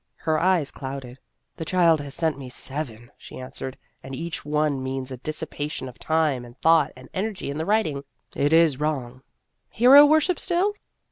Her 0.15 0.39
eyes 0.39 0.71
clouded. 0.71 1.19
"The 1.57 1.63
child 1.63 2.01
has 2.01 2.15
sent 2.15 2.35
me 2.35 2.49
seven," 2.49 3.11
she 3.19 3.37
answered," 3.37 3.77
and 4.03 4.15
each 4.15 4.43
one 4.43 4.81
means 4.81 5.11
a 5.11 5.17
dissipation 5.17 5.87
of 5.87 5.99
time 5.99 6.43
and 6.43 6.57
thought 6.59 6.91
and 6.95 7.07
energy 7.13 7.51
in 7.51 7.57
the 7.59 7.67
writing. 7.67 8.03
It 8.35 8.51
is 8.51 8.79
wrong."" 8.79 9.21
Hero 9.79 10.03
worship 10.07 10.39
still 10.39 10.73